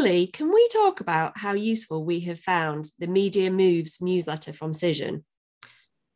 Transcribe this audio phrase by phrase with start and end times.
[0.00, 4.72] Lily, can we talk about how useful we have found the Media Moves newsletter from
[4.72, 5.24] Cision?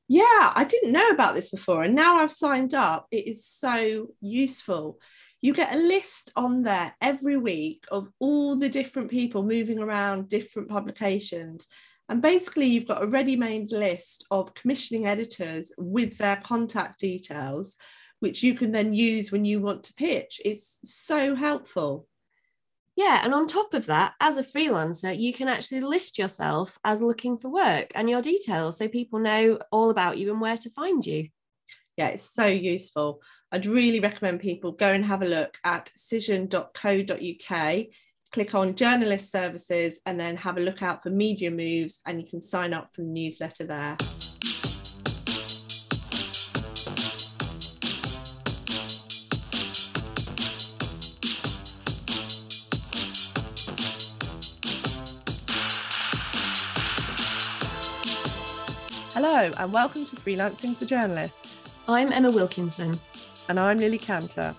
[0.08, 3.06] Yeah, I didn't know about this before, and now I've signed up.
[3.10, 4.98] It is so useful.
[5.42, 10.30] You get a list on there every week of all the different people moving around
[10.30, 11.68] different publications.
[12.08, 17.76] And basically, you've got a ready made list of commissioning editors with their contact details,
[18.20, 20.40] which you can then use when you want to pitch.
[20.42, 22.08] It's so helpful.
[22.96, 27.02] Yeah, and on top of that, as a freelancer, you can actually list yourself as
[27.02, 30.70] looking for work and your details so people know all about you and where to
[30.70, 31.28] find you.
[31.96, 33.20] Yeah, it's so useful.
[33.50, 37.86] I'd really recommend people go and have a look at cision.co.uk,
[38.32, 42.26] click on journalist services, and then have a look out for media moves, and you
[42.28, 43.96] can sign up for the newsletter there.
[59.36, 61.58] Hello, and welcome to Freelancing for Journalists.
[61.88, 62.96] I'm Emma Wilkinson.
[63.48, 64.54] And I'm Lily Cantor.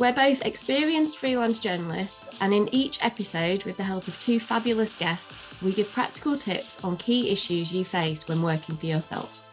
[0.00, 4.98] We're both experienced freelance journalists, and in each episode, with the help of two fabulous
[4.98, 9.48] guests, we give practical tips on key issues you face when working for yourself.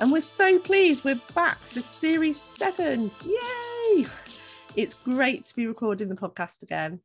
[0.00, 3.10] And we're so pleased we're back for series seven.
[3.26, 4.06] Yay!
[4.74, 7.00] It's great to be recording the podcast again.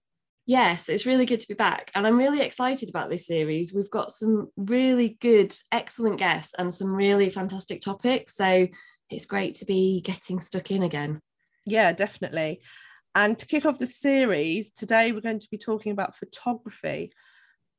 [0.50, 1.92] Yes, it's really good to be back.
[1.94, 3.72] And I'm really excited about this series.
[3.72, 8.36] We've got some really good, excellent guests and some really fantastic topics.
[8.36, 8.68] So
[9.12, 11.22] it's great to be getting stuck in again.
[11.68, 12.64] Yeah, definitely.
[13.14, 17.12] And to kick off the series, today we're going to be talking about photography.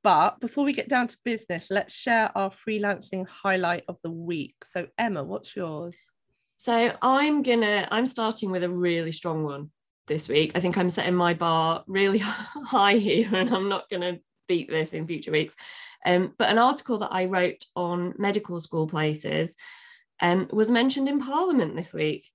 [0.05, 4.55] But before we get down to business, let's share our freelancing highlight of the week.
[4.63, 6.13] So, Emma, what's yours?
[6.57, 9.73] So, I'm gonna, I'm starting with a really strong one
[10.06, 10.53] this week.
[10.55, 14.69] I think I'm setting my bar really high here and I'm not going to beat
[14.69, 15.55] this in future weeks.
[16.05, 19.57] Um, but an article that I wrote on medical school places
[20.20, 22.30] um, was mentioned in Parliament this week.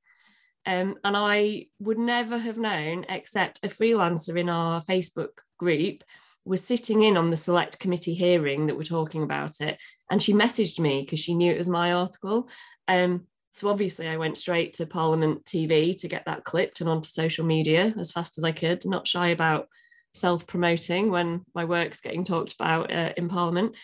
[0.66, 6.04] Um, and I would never have known, except a freelancer in our Facebook group
[6.44, 9.78] was sitting in on the select committee hearing that we're talking about it.
[10.10, 12.50] And she messaged me because she knew it was my article.
[12.88, 17.08] Um, so obviously, I went straight to Parliament TV to get that clipped and onto
[17.08, 19.70] social media as fast as I could, not shy about
[20.14, 23.76] self promoting when my work's getting talked about uh, in Parliament.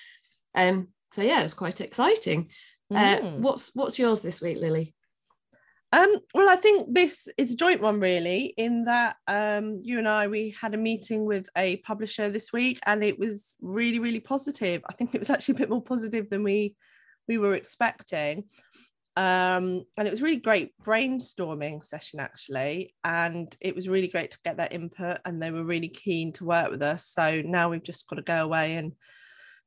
[0.56, 2.50] Um, so yeah, it was quite exciting.
[2.94, 3.38] Uh, mm.
[3.40, 4.94] what's what's yours this week, Lily?
[5.94, 10.08] Um, well, I think this is a joint one, really, in that um, you and
[10.08, 14.20] I we had a meeting with a publisher this week, and it was really, really
[14.20, 14.84] positive.
[14.90, 16.76] I think it was actually a bit more positive than we
[17.30, 18.44] we were expecting
[19.18, 22.96] um, and it was really great brainstorming session actually.
[23.04, 26.46] And it was really great to get their input and they were really keen to
[26.46, 27.08] work with us.
[27.08, 28.94] So now we've just got to go away and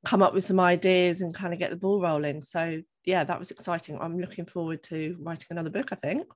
[0.04, 2.42] come up with some ideas and kind of get the ball rolling.
[2.42, 3.98] So yeah that was exciting.
[4.00, 6.26] I'm looking forward to writing another book i think.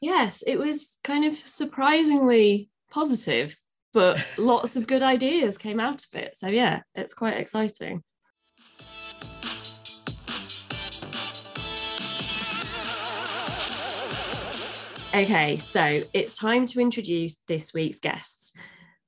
[0.00, 3.56] Yes it was kind of surprisingly positive
[3.92, 6.36] but lots of good ideas came out of it.
[6.36, 8.04] So yeah it's quite exciting
[15.14, 18.52] Okay, so it's time to introduce this week's guests.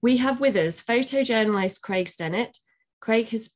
[0.01, 2.61] We have with us photojournalist Craig Stennett.
[3.01, 3.51] Craig has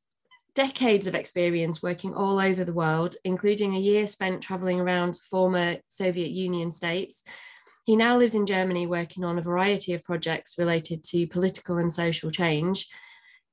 [0.52, 5.76] decades of experience working all over the world, including a year spent traveling around former
[5.86, 7.22] Soviet Union states.
[7.84, 11.92] He now lives in Germany working on a variety of projects related to political and
[11.92, 12.88] social change.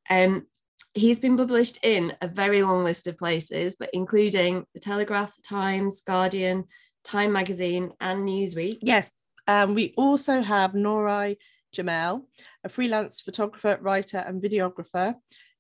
[0.09, 0.47] Um,
[0.95, 6.01] he's been published in a very long list of places, but including the Telegraph, Times,
[6.01, 6.63] Guardian,
[7.07, 8.79] Time Magazine, and Newsweek.
[8.81, 9.13] Yes.
[9.47, 11.37] Um, we also have Nori
[11.73, 12.23] Jemil,
[12.65, 15.15] a freelance photographer, writer, and videographer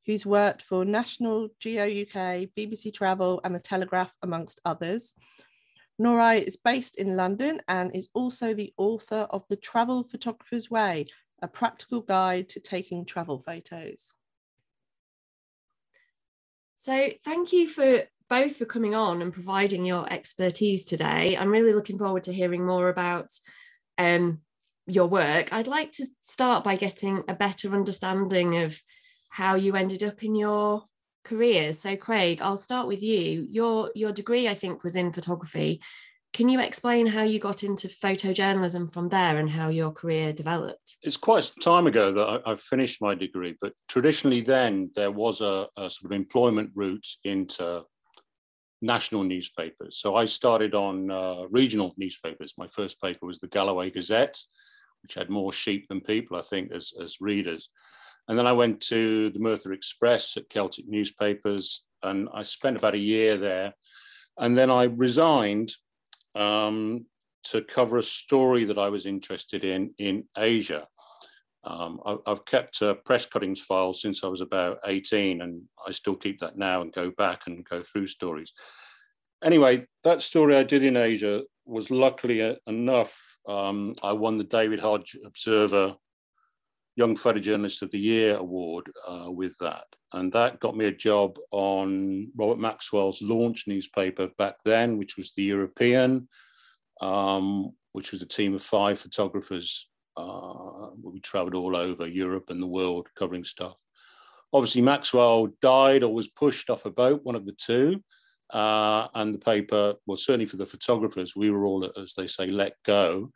[0.05, 5.13] who's worked for National Geo UK, BBC Travel, and The Telegraph, amongst others.
[6.01, 11.07] Nori is based in London and is also the author of The Travel Photographer's Way,
[11.41, 14.11] a practical guide to taking travel photos.
[16.75, 21.37] So, thank you for both for coming on and providing your expertise today.
[21.37, 23.29] I'm really looking forward to hearing more about
[23.97, 24.41] um,
[24.85, 25.53] your work.
[25.53, 28.79] I'd like to start by getting a better understanding of
[29.29, 30.83] how you ended up in your
[31.23, 31.73] career.
[31.73, 33.45] So, Craig, I'll start with you.
[33.49, 35.81] Your your degree, I think, was in photography.
[36.33, 40.97] Can you explain how you got into photojournalism from there and how your career developed?
[41.01, 45.11] It's quite some time ago that I, I finished my degree, but traditionally then there
[45.11, 47.83] was a, a sort of employment route into
[48.81, 49.97] national newspapers.
[49.97, 52.53] So I started on uh, regional newspapers.
[52.57, 54.39] My first paper was the Galloway Gazette,
[55.01, 57.69] which had more sheep than people, I think, as, as readers.
[58.27, 62.95] And then I went to the Merthyr Express at Celtic Newspapers, and I spent about
[62.95, 63.73] a year there.
[64.37, 65.71] And then I resigned
[66.35, 67.05] um,
[67.45, 70.87] to cover a story that I was interested in in Asia.
[71.67, 76.15] Um, I, have kept press cuttings file since I was about 18, and I still
[76.15, 78.53] keep that now and go back and go through stories.
[79.43, 83.37] Anyway, that story I did in Asia was luckily enough.
[83.47, 85.95] Um, I won the David Hodge Observer
[86.95, 89.83] Young Photojournalist of the Year award uh, with that.
[90.13, 95.33] And that got me a job on Robert Maxwell's launch newspaper back then, which was
[95.33, 96.29] the European,
[97.01, 99.89] um, which was a team of five photographers.
[100.17, 103.77] Uh, we traveled all over Europe and the world covering stuff.
[104.51, 108.03] Obviously, Maxwell died or was pushed off a boat, one of the two.
[108.51, 112.47] Uh, and the paper, well, certainly for the photographers, we were all, as they say,
[112.47, 113.31] let go.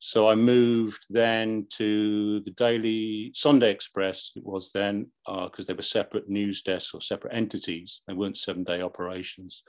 [0.00, 5.74] So I moved then to the Daily Sunday Express, it was then, because uh, they
[5.74, 8.02] were separate news desks or separate entities.
[8.06, 9.62] They weren't seven day operations.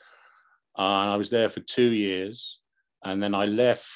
[0.77, 2.61] Uh, I was there for two years.
[3.03, 3.87] And then I left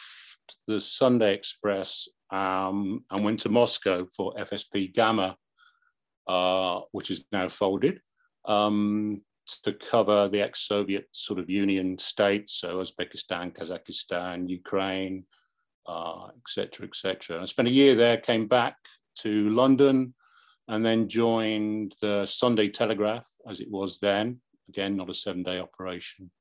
[0.68, 5.38] the Sunday Express um, and went to Moscow for FSP Gamma,
[6.28, 8.02] uh, which is now folded,
[8.46, 9.22] um,
[9.64, 15.26] to cover the ex Soviet sort of Union states, so Uzbekistan, Kazakhstan, Ukraine
[15.88, 17.38] etc., uh, etc.
[17.38, 18.78] Et I spent a year there, came back
[19.20, 20.14] to London,
[20.68, 24.40] and then joined the Sunday Telegraph as it was then.
[24.70, 26.32] Again, not a seven-day operation.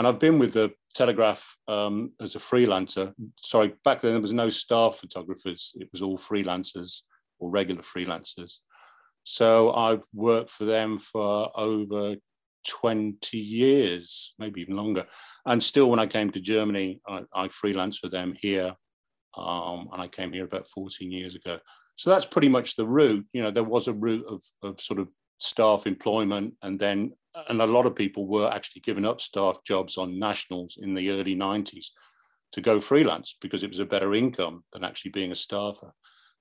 [0.00, 3.12] And I've been with the Telegraph um, as a freelancer.
[3.42, 7.02] Sorry, back then there was no staff photographers; it was all freelancers
[7.38, 8.60] or regular freelancers.
[9.24, 12.16] So I've worked for them for over
[12.66, 15.04] 20 years, maybe even longer.
[15.44, 18.74] And still, when I came to Germany, I, I freelanced for them here.
[19.36, 21.58] Um, and I came here about 14 years ago.
[21.96, 23.26] So that's pretty much the route.
[23.34, 25.08] You know, there was a route of, of sort of
[25.40, 27.12] staff employment, and then,
[27.48, 31.10] and a lot of people were actually giving up staff jobs on nationals in the
[31.10, 31.86] early 90s
[32.52, 35.92] to go freelance because it was a better income than actually being a staffer.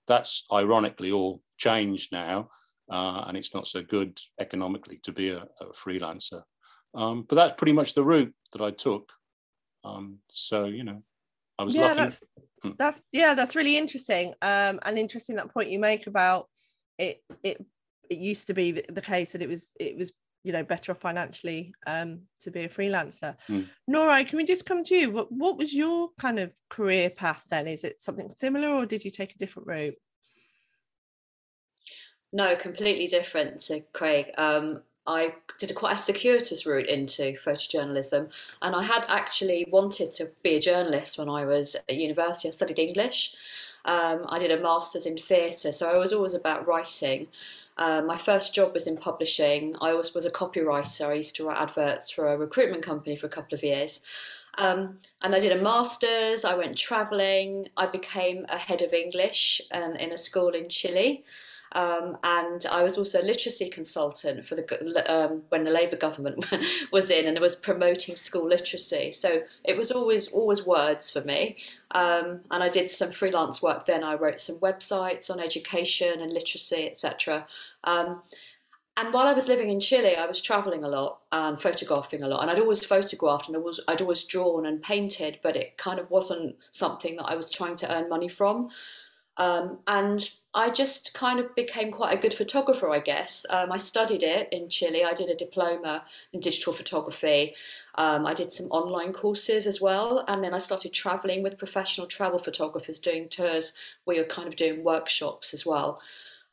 [0.07, 2.49] That's ironically all changed now
[2.91, 6.41] uh, and it's not so good economically to be a, a freelancer.
[6.95, 9.11] Um, but that's pretty much the route that I took.
[9.83, 11.03] Um, so you know,
[11.57, 11.97] I was yeah, lucky.
[11.97, 12.23] That's,
[12.63, 12.71] hmm.
[12.77, 14.33] that's yeah, that's really interesting.
[14.41, 16.47] Um, and interesting that point you make about
[16.97, 17.21] it.
[17.43, 17.63] It
[18.09, 20.11] it used to be the case that it was it was
[20.43, 23.35] you know better off financially um, to be a freelancer.
[23.49, 23.67] Mm.
[23.87, 25.11] Nora, can we just come to you?
[25.11, 27.67] What what was your kind of career path then?
[27.67, 29.95] Is it something similar, or did you take a different route?
[32.31, 34.31] No, completely different to Craig.
[34.37, 38.31] Um, I did a quite a circuitous route into photojournalism,
[38.61, 42.47] and I had actually wanted to be a journalist when I was at university.
[42.47, 43.35] I studied English.
[43.85, 47.27] Um, I did a master's in theatre, so I was always about writing.
[47.79, 49.75] Um, my first job was in publishing.
[49.79, 51.07] I always was a copywriter.
[51.07, 54.03] I used to write adverts for a recruitment company for a couple of years.
[54.57, 56.43] Um, and I did a master's.
[56.43, 57.67] I went travelling.
[57.77, 61.23] I became a head of English and in a school in Chile.
[61.73, 66.45] Um, and I was also a literacy consultant for the um, when the Labour government
[66.91, 69.11] was in, and it was promoting school literacy.
[69.11, 71.57] So it was always always words for me.
[71.91, 73.85] Um, and I did some freelance work.
[73.85, 77.47] Then I wrote some websites on education and literacy, etc.
[77.83, 78.21] Um,
[78.99, 82.27] and while I was living in Chile, I was traveling a lot and photographing a
[82.27, 82.41] lot.
[82.41, 86.01] And I'd always photographed and I was, I'd always drawn and painted, but it kind
[86.01, 88.69] of wasn't something that I was trying to earn money from.
[89.37, 93.45] Um, and I just kind of became quite a good photographer, I guess.
[93.51, 95.05] Um, I studied it in Chile.
[95.05, 96.03] I did a diploma
[96.33, 97.53] in digital photography.
[97.95, 100.25] Um, I did some online courses as well.
[100.27, 103.73] And then I started traveling with professional travel photographers doing tours
[104.05, 106.01] where you're kind of doing workshops as well.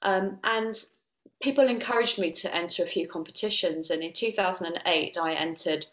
[0.03, 0.75] Um, and
[1.41, 3.91] people encouraged me to enter a few competitions.
[3.91, 5.87] And in 2008, I entered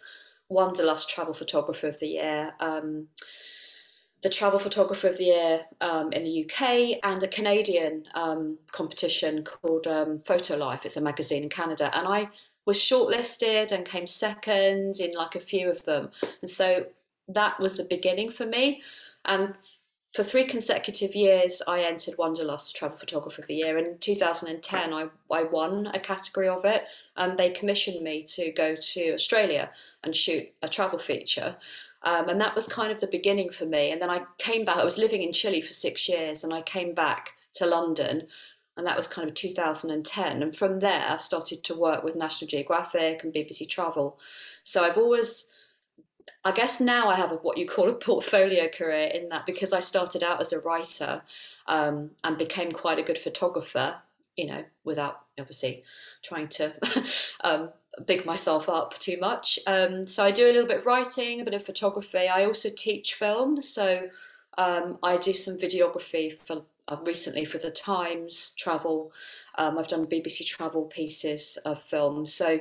[0.49, 2.53] Wanderlust Travel Photographer of the Year.
[4.23, 9.43] The Travel Photographer of the Year um, in the UK and a Canadian um, competition
[9.43, 10.85] called um, Photo Life.
[10.85, 11.91] It's a magazine in Canada.
[11.95, 12.29] And I
[12.65, 16.09] was shortlisted and came second in like a few of them.
[16.41, 16.85] And so
[17.27, 18.81] that was the beginning for me.
[19.25, 19.55] And
[20.13, 23.77] for three consecutive years, I entered Wanderlust Travel Photographer of the Year.
[23.77, 26.85] And in 2010, I, I won a category of it,
[27.17, 29.71] and they commissioned me to go to Australia
[30.03, 31.57] and shoot a travel feature.
[32.03, 33.91] Um, and that was kind of the beginning for me.
[33.91, 36.61] And then I came back, I was living in Chile for six years, and I
[36.61, 38.27] came back to London,
[38.75, 40.43] and that was kind of 2010.
[40.43, 44.19] And from there, I started to work with National Geographic and BBC Travel.
[44.63, 45.49] So I've always,
[46.43, 49.71] I guess now I have a, what you call a portfolio career in that because
[49.71, 51.21] I started out as a writer
[51.67, 54.01] um, and became quite a good photographer
[54.35, 55.83] you know, without obviously
[56.23, 56.73] trying to
[57.43, 57.69] um,
[58.05, 59.59] big myself up too much.
[59.67, 62.27] Um, so I do a little bit of writing, a bit of photography.
[62.27, 64.09] I also teach film, so
[64.57, 69.11] um, I do some videography for uh, recently for the Times travel.
[69.57, 72.25] Um, I've done BBC travel pieces of film.
[72.25, 72.59] So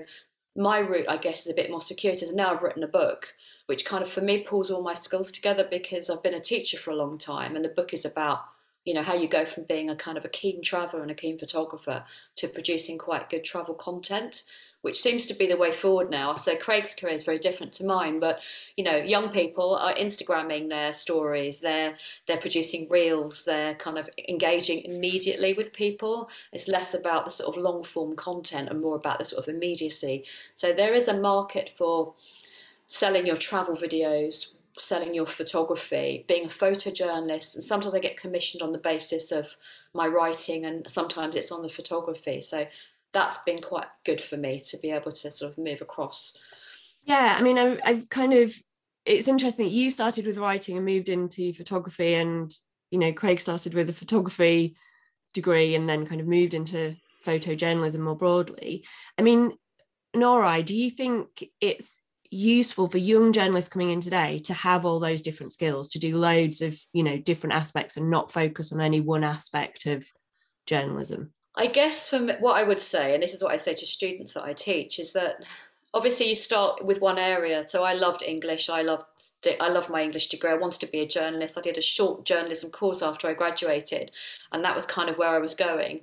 [0.55, 2.29] my route, I guess, is a bit more circuitous.
[2.29, 3.35] And now I've written a book,
[3.67, 6.77] which kind of for me pulls all my skills together because I've been a teacher
[6.77, 8.45] for a long time, and the book is about
[8.85, 11.15] you know how you go from being a kind of a keen traveler and a
[11.15, 12.05] keen photographer
[12.37, 14.43] to producing quite good travel content
[14.83, 16.35] which seems to be the way forward now.
[16.35, 18.41] So Craig's career is very different to mine, but
[18.77, 21.97] you know, young people are Instagramming their stories, they're
[22.27, 26.29] they're producing reels, they're kind of engaging immediately with people.
[26.53, 29.55] It's less about the sort of long form content and more about the sort of
[29.55, 30.25] immediacy.
[30.55, 32.15] So there is a market for
[32.87, 38.63] selling your travel videos selling your photography, being a photojournalist, and sometimes I get commissioned
[38.63, 39.57] on the basis of
[39.93, 42.41] my writing, and sometimes it's on the photography.
[42.41, 42.67] So
[43.13, 46.37] that's been quite good for me to be able to sort of move across.
[47.05, 48.55] Yeah, I mean, I, I've kind of,
[49.05, 52.55] it's interesting that you started with writing and moved into photography, and,
[52.91, 54.77] you know, Craig started with a photography
[55.35, 56.95] degree and then kind of moved into
[57.27, 58.85] photojournalism more broadly.
[59.19, 59.53] I mean,
[60.15, 61.99] Nora, do you think it's
[62.31, 66.17] useful for young journalists coming in today to have all those different skills, to do
[66.17, 70.07] loads of, you know, different aspects and not focus on any one aspect of
[70.67, 71.33] journalism?
[71.55, 74.35] I guess from what I would say, and this is what I say to students
[74.35, 75.47] that I teach, is that
[75.95, 77.67] obviously you start with one area.
[77.67, 78.71] So I loved English.
[78.71, 79.05] I loved
[79.61, 80.51] I loved my English degree.
[80.51, 81.59] I wanted to be a journalist.
[81.59, 84.13] I did a short journalism course after I graduated,
[84.51, 86.01] and that was kind of where I was going.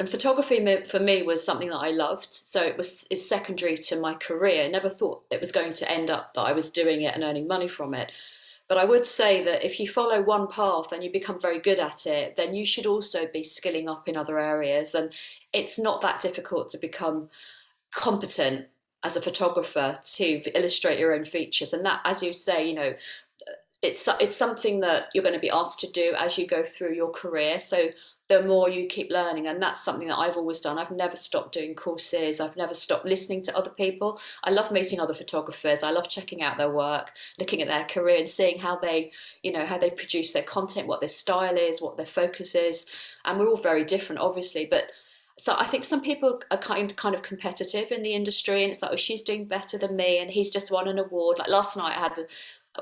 [0.00, 2.32] And photography for me was something that I loved.
[2.32, 4.68] So it was is secondary to my career.
[4.68, 7.46] Never thought it was going to end up that I was doing it and earning
[7.48, 8.12] money from it.
[8.68, 11.80] But I would say that if you follow one path and you become very good
[11.80, 14.94] at it, then you should also be skilling up in other areas.
[14.94, 15.12] And
[15.54, 17.30] it's not that difficult to become
[17.90, 18.66] competent
[19.02, 21.72] as a photographer to illustrate your own features.
[21.72, 22.90] And that, as you say, you know,
[23.80, 26.94] it's it's something that you're going to be asked to do as you go through
[26.94, 27.60] your career.
[27.60, 27.88] So
[28.28, 30.78] the more you keep learning and that's something that i've always done.
[30.78, 32.40] I've never stopped doing courses.
[32.40, 34.20] I've never stopped listening to other people.
[34.44, 35.82] I love meeting other photographers.
[35.82, 39.52] I love checking out their work looking at their career and seeing how they you
[39.52, 42.86] know how they produce their content what their style is what their focus is.
[43.24, 44.90] And we're all very different obviously but
[45.38, 48.82] so I think some people are kind kind of competitive in the industry, and it's
[48.82, 51.38] like, oh, she's doing better than me, and he's just won an award.
[51.38, 52.18] Like last night, I had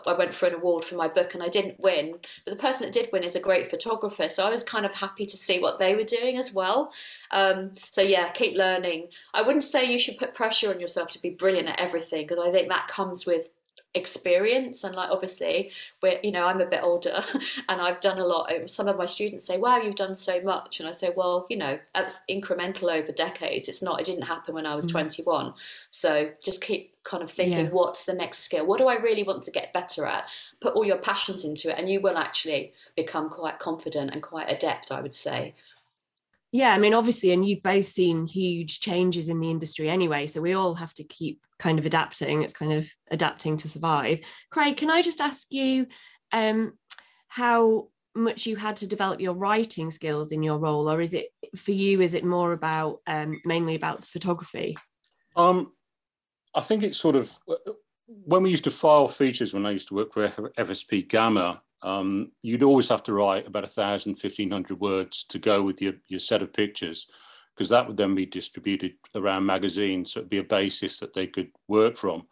[0.07, 2.87] I went for an award for my book and I didn't win, but the person
[2.87, 4.29] that did win is a great photographer.
[4.29, 6.93] So I was kind of happy to see what they were doing as well.
[7.31, 9.09] Um, so yeah, keep learning.
[9.35, 12.39] I wouldn't say you should put pressure on yourself to be brilliant at everything because
[12.39, 13.53] I think that comes with
[13.97, 14.85] experience.
[14.85, 15.71] And like obviously
[16.03, 17.21] we're you know i'm a bit older
[17.69, 20.81] and i've done a lot some of my students say wow you've done so much.
[20.81, 23.69] And i say well you know that's incremental over decades.
[23.69, 24.93] It's not it didn't happen when i was mm.
[24.93, 25.55] 21
[25.91, 27.71] so just keep kind of thinking yeah.
[27.71, 28.67] what's the next skill?
[28.67, 30.29] What do i really want to get better at?
[30.61, 34.51] Put all your passions into it and you will actually become quite confident and quite
[34.51, 35.55] adept i would say.
[36.53, 40.41] Yeah i mean obviously and you've both seen huge changes in the industry anyway so
[40.41, 44.21] we all have to keep kind of adapting it's kind of adapting to survive.
[44.51, 45.87] Craig can i just ask you
[46.33, 46.73] um,
[47.29, 51.29] how much you had to develop your writing skills in your role or is it
[51.55, 54.77] for you is it more about um, mainly about photography?
[55.37, 55.73] Um,
[56.55, 57.37] i think it's sort of
[58.07, 62.33] when we used to file features when i used to work for fsp gamma um,
[62.43, 66.43] you'd always have to write about 1,000, 1,500 words to go with your, your set
[66.43, 67.07] of pictures,
[67.57, 70.13] because that would then be distributed around magazines.
[70.13, 72.27] So it'd be a basis that they could work from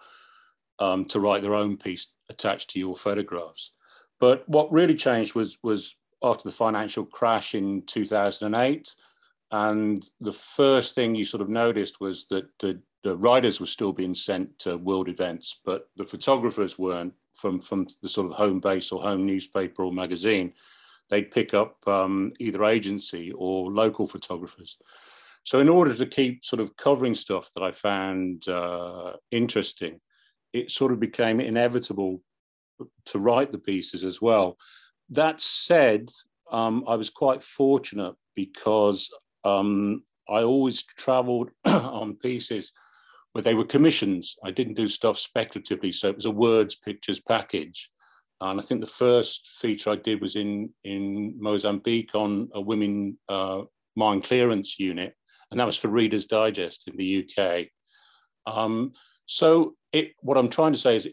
[0.79, 3.71] um, to write their own piece attached to your photographs.
[4.21, 8.95] But what really changed was, was after the financial crash in 2008.
[9.51, 13.93] And the first thing you sort of noticed was that the, the writers were still
[13.93, 18.61] being sent to world events, but the photographers weren't from from the sort of home
[18.61, 20.53] base or home newspaper or magazine,
[21.11, 24.79] they'd pick up um, either agency or local photographers.
[25.45, 30.01] So in order to keep sort of covering stuff that I found uh, interesting,
[30.53, 32.23] it sort of became inevitable
[33.07, 34.57] to write the pieces as well.
[35.11, 36.11] That said,
[36.51, 39.11] um, I was quite fortunate because
[39.45, 42.73] um, I always traveled on pieces
[43.33, 44.37] where they were commissions.
[44.45, 47.91] I didn't do stuff speculatively, so it was a words, pictures package.
[48.41, 53.19] And I think the first feature I did was in, in Mozambique on a women
[53.29, 53.63] uh,
[53.97, 55.15] mine clearance unit,
[55.51, 57.67] and that was for Reader's Digest in the UK.
[58.47, 58.93] Um,
[59.27, 61.09] so it, what I'm trying to say is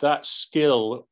[0.00, 1.06] that skill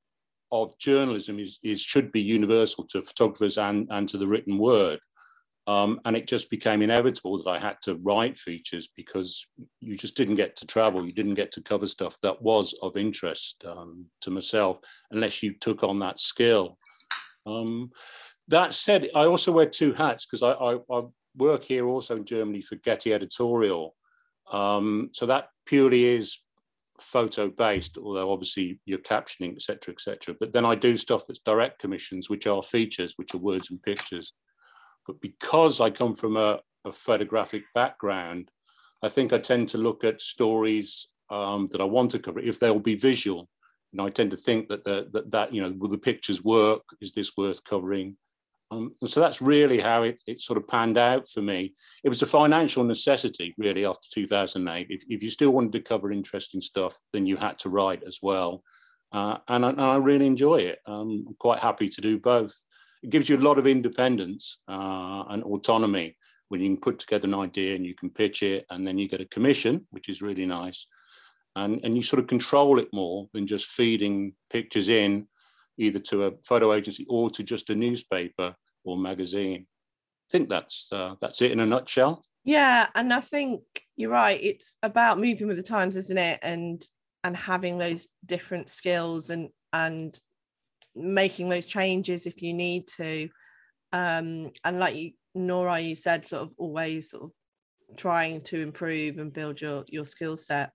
[0.50, 5.00] of journalism is, is should be universal to photographers and, and to the written word.
[5.68, 9.46] Um, and it just became inevitable that I had to write features because
[9.80, 11.06] you just didn't get to travel.
[11.06, 14.78] You didn't get to cover stuff that was of interest um, to myself
[15.12, 16.78] unless you took on that skill.
[17.46, 17.92] Um,
[18.48, 21.02] that said, I also wear two hats because I, I, I,
[21.36, 23.94] work here also in Germany for Getty Editorial.
[24.50, 26.38] Um, so that purely is
[27.00, 30.36] photo based, although obviously you're captioning, etc., etc.
[30.38, 33.82] But then I do stuff that's direct commissions, which are features, which are words and
[33.82, 34.32] pictures.
[35.06, 38.50] But because I come from a, a photographic background,
[39.02, 42.60] I think I tend to look at stories um, that I want to cover if
[42.60, 43.48] they'll be visual.
[43.92, 46.82] And I tend to think that the, that, that you know will the pictures work?
[47.00, 48.16] Is this worth covering?
[48.72, 51.74] Um, and so that's really how it, it sort of panned out for me.
[52.04, 54.86] It was a financial necessity, really, after 2008.
[54.88, 58.20] If, if you still wanted to cover interesting stuff, then you had to write as
[58.22, 58.62] well.
[59.12, 60.78] Uh, and, I, and, I, really enjoy it.
[60.86, 62.56] Um, I'm quite happy to do both.
[63.02, 66.16] It gives you a lot of independence uh, and autonomy
[66.48, 69.06] when you can put together an idea and you can pitch it, and then you
[69.06, 70.86] get a commission, which is really nice.
[71.56, 75.26] And, and you sort of control it more than just feeding pictures in
[75.78, 79.66] either to a photo agency or to just a newspaper or magazine.
[79.66, 82.22] I think that's uh, that's it in a nutshell.
[82.44, 83.62] Yeah, and I think
[83.96, 84.40] you're right.
[84.42, 86.40] It's about moving with the times, isn't it?
[86.42, 86.82] And
[87.24, 90.18] and having those different skills and and
[90.94, 93.28] making those changes if you need to.
[93.92, 97.30] Um, and like you, Nora, you said, sort of always sort of
[97.96, 100.72] trying to improve and build your your skill set.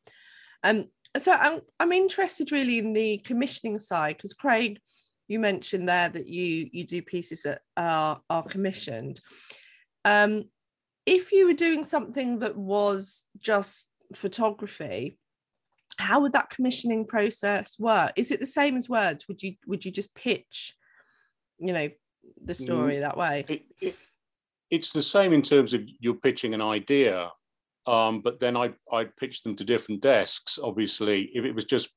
[0.64, 0.86] Um,
[1.18, 4.80] so I'm I'm interested really in the commissioning side because Craig,
[5.28, 9.20] you mentioned there that you you do pieces that are are commissioned.
[10.06, 10.46] Um,
[11.06, 15.18] if you were doing something that was just photography,
[15.98, 18.14] how would that commissioning process work?
[18.16, 19.28] Is it the same as words?
[19.28, 20.76] Would you would you just pitch,
[21.58, 21.90] you know,
[22.44, 23.46] the mm, story mm, that way?
[23.48, 23.96] It, it,
[24.70, 27.32] it's the same in terms of you're pitching an idea,
[27.88, 30.60] um, but then I I'd pitch them to different desks.
[30.62, 31.90] Obviously, if it was just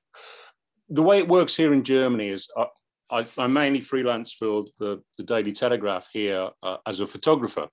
[0.88, 2.66] the way it works here in Germany is uh,
[3.10, 7.68] I, I mainly freelance for the, the Daily Telegraph here uh, as a photographer,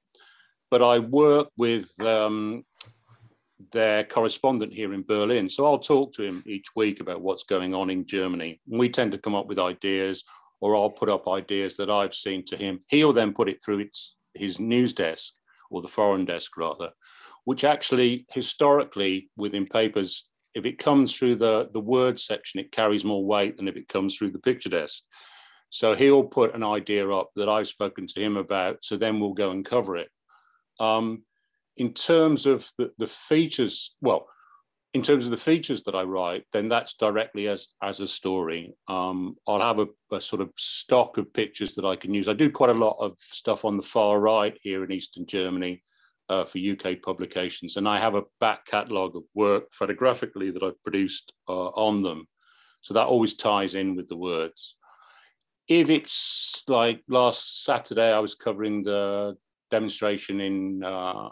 [0.72, 2.64] but I work with um,
[3.72, 5.50] their correspondent here in Berlin.
[5.50, 8.62] So I'll talk to him each week about what's going on in Germany.
[8.68, 10.24] We tend to come up with ideas,
[10.60, 12.80] or I'll put up ideas that I've seen to him.
[12.90, 15.34] He'll then put it through its, his news desk,
[15.70, 16.92] or the foreign desk rather,
[17.48, 23.06] which actually historically within papers if it comes through the, the word section, it carries
[23.06, 25.04] more weight than if it comes through the picture desk.
[25.70, 29.34] So he'll put an idea up that I've spoken to him about, so then we'll
[29.34, 30.10] go and cover it.
[30.78, 31.24] Um,
[31.78, 34.28] in terms of the, the features, well,
[34.94, 38.74] in terms of the features that I write, then that's directly as, as a story.
[38.90, 42.28] Um, I'll have a, a, sort of stock of pictures that I can use.
[42.28, 45.82] I do quite a lot of stuff on the far right here in Eastern Germany
[46.30, 47.78] uh, for UK publications.
[47.78, 52.28] And I have a back catalogue of work photographically that I've produced uh, on them.
[52.82, 54.78] So that always ties in with the words.
[55.68, 59.36] If it's like last Saturday, I was covering the
[59.72, 61.30] demonstration in uh,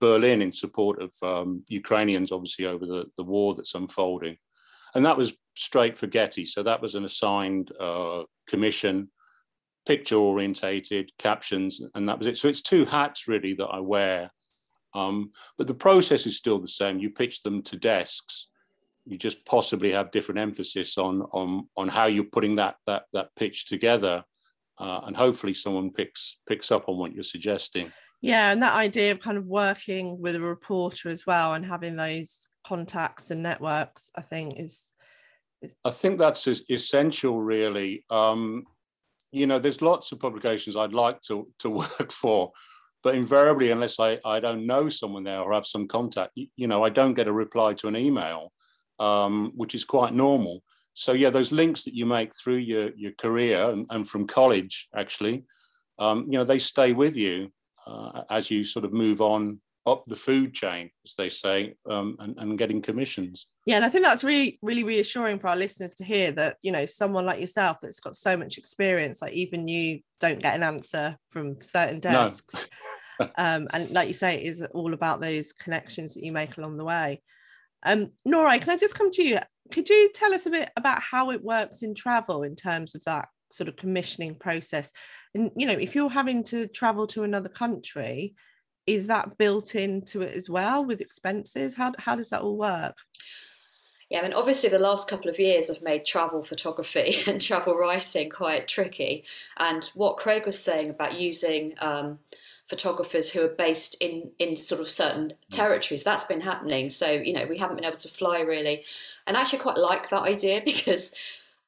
[0.00, 4.36] Berlin in support of um, Ukrainians, obviously, over the, the war that's unfolding.
[4.94, 6.46] And that was straight for Getty.
[6.46, 9.10] So that was an assigned uh, commission
[9.86, 12.38] picture orientated captions, and that was it.
[12.38, 14.30] So it's two hats really that I wear.
[14.94, 16.98] Um, but the process is still the same.
[16.98, 18.48] You pitch them to desks.
[19.04, 23.28] You just possibly have different emphasis on on on how you're putting that that that
[23.36, 24.24] pitch together,
[24.78, 27.92] uh, and hopefully someone picks picks up on what you're suggesting.
[28.20, 31.96] Yeah, and that idea of kind of working with a reporter as well and having
[31.96, 34.92] those contacts and networks, I think is.
[35.62, 35.76] is...
[35.84, 38.04] I think that's essential, really.
[38.10, 38.64] Um,
[39.32, 42.52] you know, there's lots of publications I'd like to, to work for,
[43.02, 46.84] but invariably, unless I, I don't know someone there or have some contact, you, know,
[46.84, 48.52] I don't get a reply to an email,
[48.98, 50.62] um, which is quite normal.
[50.94, 54.88] So yeah, those links that you make through your, your career and, and from college,
[54.96, 55.44] actually,
[55.98, 57.52] um, you know, they stay with you
[57.86, 62.16] uh, as you sort of move on up the food chain, as they say, um,
[62.18, 63.46] and, and getting commissions.
[63.66, 66.72] Yeah, and I think that's really, really reassuring for our listeners to hear that, you
[66.72, 70.64] know, someone like yourself that's got so much experience, like even you don't get an
[70.64, 72.54] answer from certain desks.
[73.20, 73.28] No.
[73.38, 76.76] um, and like you say, it is all about those connections that you make along
[76.76, 77.22] the way.
[77.84, 79.38] Um, Nora, can I just come to you?
[79.72, 83.04] Could you tell us a bit about how it works in travel in terms of
[83.04, 84.92] that sort of commissioning process?
[85.34, 88.34] And, you know, if you're having to travel to another country,
[88.86, 91.76] is that built into it as well with expenses?
[91.76, 92.96] How, how does that all work?
[94.08, 97.74] Yeah, I mean, obviously, the last couple of years have made travel photography and travel
[97.74, 99.24] writing quite tricky.
[99.58, 102.20] And what Craig was saying about using um,
[102.68, 106.02] photographers who are based in in sort of certain territories.
[106.02, 106.90] That's been happening.
[106.90, 108.84] So you know we haven't been able to fly really,
[109.26, 111.14] and I actually quite like that idea because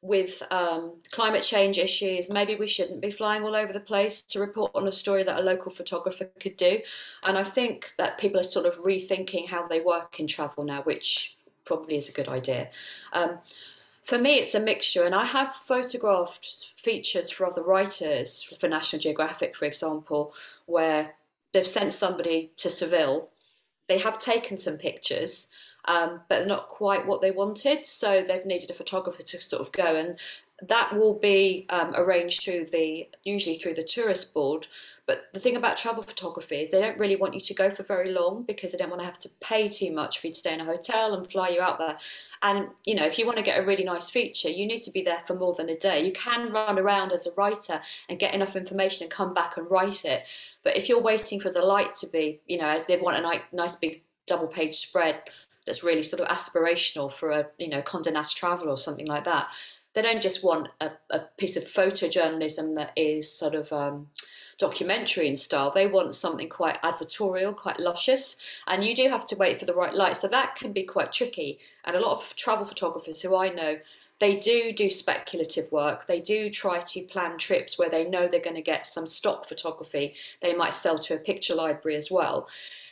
[0.01, 4.39] with um, climate change issues, maybe we shouldn't be flying all over the place to
[4.39, 6.81] report on a story that a local photographer could do.
[7.25, 10.83] And I think that people are sort of rethinking how they work in travel now,
[10.83, 12.71] which probably is a good idea.
[13.13, 13.39] Um,
[14.03, 19.01] for me, it's a mixture, and I have photographed features for other writers, for National
[19.01, 20.33] Geographic, for example,
[20.65, 21.17] where
[21.53, 23.29] they've sent somebody to Seville.
[23.87, 25.49] They have taken some pictures,
[25.89, 27.87] um, but not quite what they wanted.
[27.87, 30.19] So they've needed a photographer to sort of go, and
[30.61, 34.67] that will be um, arranged through the usually through the tourist board.
[35.07, 37.83] But the thing about travel photography is they don't really want you to go for
[37.83, 40.39] very long because they don't want to have to pay too much for you to
[40.39, 41.97] stay in a hotel and fly you out there.
[42.43, 44.91] And you know, if you want to get a really nice feature, you need to
[44.91, 46.05] be there for more than a day.
[46.05, 49.71] You can run around as a writer and get enough information and come back and
[49.71, 50.29] write it.
[50.63, 53.57] But if you're waiting for the light to be, you know, if they want a
[53.57, 55.23] nice big double page spread
[55.69, 59.25] that's really sort of aspirational for a, you know, Condé Nast travel or something like
[59.25, 59.51] that.
[59.93, 64.09] They don't just want a, a piece of photojournalism that is sort of um,
[64.57, 65.71] documentary in style.
[65.71, 69.75] They want something quite advertorial, quite luscious, and you do have to wait for the
[69.75, 70.17] right light.
[70.17, 71.59] So that can be quite tricky.
[71.85, 73.79] And a lot of travel photographers who I know,
[74.21, 76.07] they do do speculative work.
[76.07, 79.45] They do try to plan trips where they know they're going to get some stock
[79.45, 80.15] photography.
[80.41, 82.49] They might sell to a picture library as well.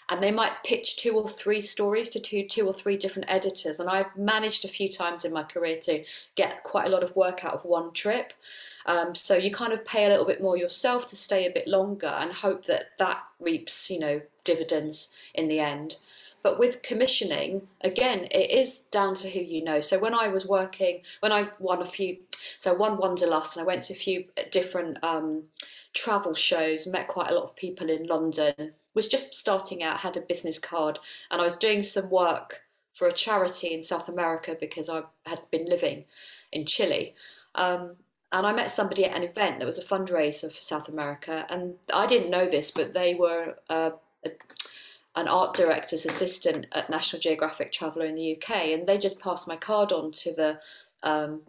[0.08, 3.80] And they might pitch two or three stories to two, two or three different editors.
[3.80, 6.04] And I've managed a few times in my career to
[6.36, 8.32] get quite a lot of work out of one trip.
[8.86, 11.66] Um, so you kind of pay a little bit more yourself to stay a bit
[11.66, 15.96] longer and hope that that reaps, you know, dividends in the end.
[16.46, 19.80] But with commissioning, again, it is down to who you know.
[19.80, 22.18] So when I was working, when I won a few,
[22.56, 25.42] so I won Wanderlust and I went to a few different um,
[25.92, 30.16] travel shows, met quite a lot of people in London, was just starting out, had
[30.16, 30.98] a business card,
[31.30, 35.42] and I was doing some work for a charity in South America because I had
[35.52, 36.06] been living
[36.50, 37.14] in Chile.
[37.54, 37.96] Um,
[38.32, 41.74] and I met somebody at an event that was a fundraiser for South America, and
[41.94, 43.90] I didn't know this, but they were uh,
[44.24, 44.30] a,
[45.14, 49.46] an art director's assistant at National Geographic Traveller in the UK, and they just passed
[49.46, 50.58] my card on to the
[51.02, 51.42] um,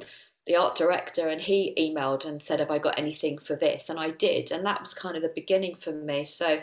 [0.45, 3.99] the art director, and he emailed and said, "Have I got anything for this?" And
[3.99, 6.25] I did, and that was kind of the beginning for me.
[6.25, 6.62] So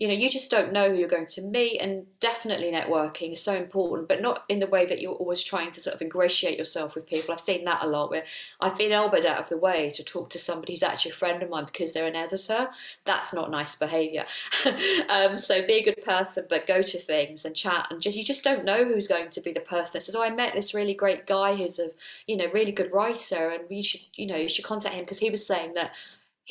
[0.00, 3.42] you know you just don't know who you're going to meet and definitely networking is
[3.42, 6.58] so important but not in the way that you're always trying to sort of ingratiate
[6.58, 7.32] yourself with people.
[7.32, 8.24] I've seen that a lot where
[8.60, 11.42] i've been elbowed out of the way to talk to somebody who's actually a friend
[11.42, 12.70] of mine because they're an editor.
[13.04, 14.24] That's not nice behavior
[15.10, 18.24] um, so be a good person but go to things and chat and just you
[18.24, 20.74] just don't know who's going to be the person that says oh i met this
[20.74, 21.88] really great guy who's a
[22.26, 25.18] you know really good writer and you should you know you should contact him because
[25.18, 25.92] he was saying that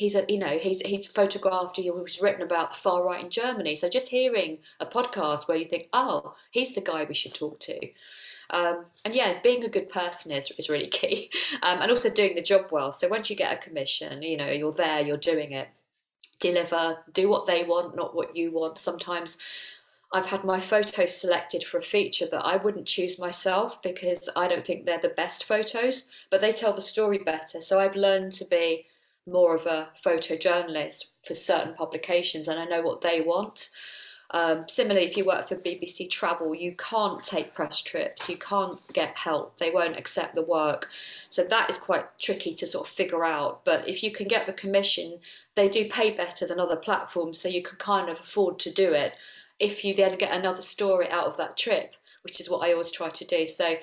[0.00, 3.30] he's a you know he's he's photographed he was written about the far right in
[3.30, 3.76] Germany.
[3.76, 7.60] So just hearing a podcast where you think oh he's the guy we should talk
[7.60, 7.78] to.
[8.48, 11.30] Um, and yeah being a good person is, is really key.
[11.62, 12.92] Um, and also doing the job well.
[12.92, 15.68] So once you get a commission you know you're there you're doing it.
[16.40, 18.78] Deliver do what they want not what you want.
[18.78, 19.36] Sometimes
[20.12, 24.48] I've had my photos selected for a feature that I wouldn't choose myself because I
[24.48, 27.60] don't think they're the best photos, but they tell the story better.
[27.60, 28.86] So I've learned to be
[29.26, 33.70] more of a photojournalist for certain publications and I know what they want.
[34.32, 38.78] Um, similarly, if you work for BBC Travel, you can't take press trips, you can't
[38.92, 40.88] get help, they won't accept the work.
[41.28, 43.64] So that is quite tricky to sort of figure out.
[43.64, 45.18] But if you can get the commission,
[45.56, 48.92] they do pay better than other platforms, so you can kind of afford to do
[48.92, 49.14] it
[49.58, 52.92] if you then get another story out of that trip, which is what I always
[52.92, 53.46] try to do.
[53.46, 53.74] So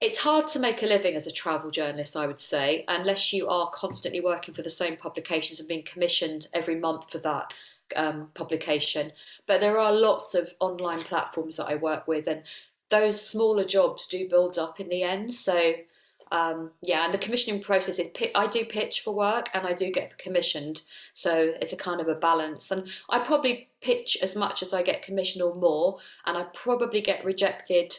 [0.00, 3.48] it's hard to make a living as a travel journalist, I would say, unless you
[3.48, 7.54] are constantly working for the same publications and being commissioned every month for that
[7.94, 9.12] um, publication.
[9.46, 12.42] But there are lots of online platforms that I work with, and
[12.90, 15.32] those smaller jobs do build up in the end.
[15.32, 15.72] So,
[16.30, 19.90] um, yeah, and the commissioning process is I do pitch for work and I do
[19.90, 20.82] get commissioned.
[21.12, 22.70] So it's a kind of a balance.
[22.70, 27.00] And I probably pitch as much as I get commissioned or more, and I probably
[27.00, 27.94] get rejected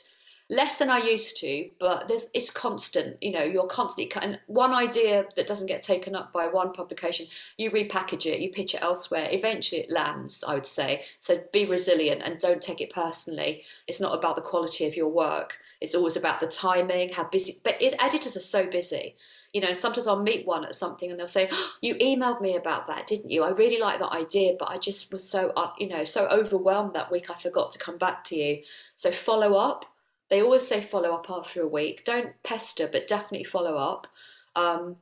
[0.49, 3.21] less than I used to, but there's it's constant.
[3.21, 7.27] You know, you're constantly cutting one idea that doesn't get taken up by one publication.
[7.57, 9.27] You repackage it, you pitch it elsewhere.
[9.31, 10.43] Eventually, it lands.
[10.47, 11.39] I would say so.
[11.51, 13.63] Be resilient and don't take it personally.
[13.87, 15.59] It's not about the quality of your work.
[15.81, 17.55] It's always about the timing, how busy.
[17.63, 19.15] But it, editors are so busy.
[19.53, 22.55] You know, sometimes I'll meet one at something and they'll say, oh, "You emailed me
[22.55, 23.43] about that, didn't you?
[23.43, 26.93] I really like that idea, but I just was so, uh, you know, so overwhelmed
[26.93, 27.29] that week.
[27.29, 28.63] I forgot to come back to you.
[28.95, 29.85] So follow up."
[30.29, 32.03] They always say follow up after a week.
[32.03, 34.07] Don't pester, but definitely follow up.
[34.55, 34.97] Um,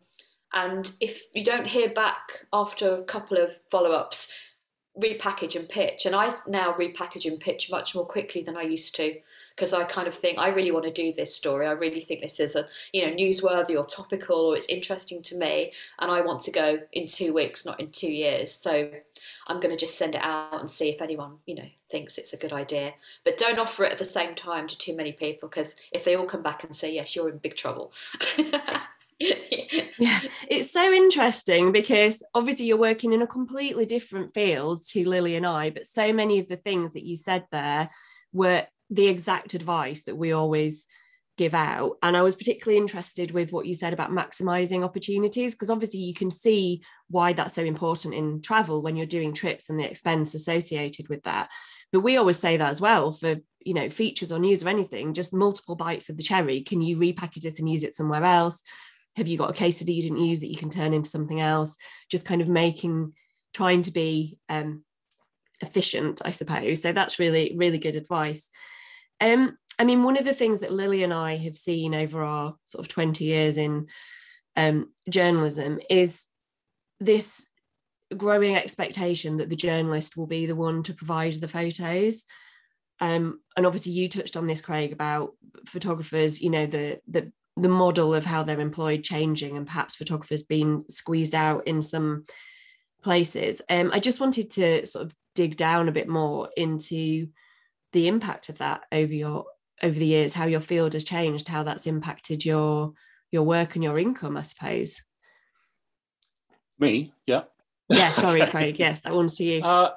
[0.53, 4.31] and if you don't hear back after a couple of follow ups,
[5.01, 6.05] repackage and pitch.
[6.05, 9.15] And I now repackage and pitch much more quickly than I used to
[9.55, 11.65] because I kind of think I really want to do this story.
[11.65, 15.37] I really think this is a you know newsworthy or topical or it's interesting to
[15.37, 18.51] me, and I want to go in two weeks, not in two years.
[18.51, 18.91] So
[19.47, 22.33] I'm going to just send it out and see if anyone you know thinks it's
[22.33, 22.93] a good idea.
[23.23, 26.15] But don't offer it at the same time to too many people because if they
[26.15, 27.93] all come back and say yes, you're in big trouble.
[29.19, 35.35] yeah, it's so interesting because obviously you're working in a completely different field to Lily
[35.35, 37.89] and I, but so many of the things that you said there
[38.33, 40.85] were the exact advice that we always
[41.37, 41.97] give out.
[42.01, 46.13] And I was particularly interested with what you said about maximizing opportunities, because obviously you
[46.13, 50.33] can see why that's so important in travel when you're doing trips and the expense
[50.33, 51.49] associated with that.
[51.91, 55.13] But we always say that as well for you know features or news or anything,
[55.13, 56.61] just multiple bites of the cherry.
[56.61, 58.61] Can you repackage this and use it somewhere else?
[59.17, 61.39] Have you got a case study you didn't use that you can turn into something
[61.39, 61.75] else?
[62.09, 63.13] Just kind of making,
[63.53, 64.83] trying to be um,
[65.61, 66.81] efficient, I suppose.
[66.81, 68.49] So that's really, really good advice.
[69.21, 72.55] Um, I mean, one of the things that Lily and I have seen over our
[72.63, 73.87] sort of 20 years in
[74.55, 76.27] um, journalism is
[76.99, 77.45] this
[78.15, 82.25] growing expectation that the journalist will be the one to provide the photos.
[83.01, 85.33] Um, and obviously, you touched on this, Craig, about
[85.67, 86.41] photographers.
[86.41, 90.83] You know, the the the model of how they're employed changing, and perhaps photographers being
[90.89, 92.23] squeezed out in some
[93.03, 93.61] places.
[93.69, 97.27] Um, I just wanted to sort of dig down a bit more into
[97.93, 99.45] the impact of that over your
[99.83, 102.93] over the years how your field has changed how that's impacted your
[103.31, 105.01] your work and your income i suppose.
[106.77, 107.13] Me?
[107.25, 107.43] Yeah.
[107.89, 108.79] Yeah sorry craig.
[108.79, 109.63] Yeah that one's to you.
[109.63, 109.93] Uh,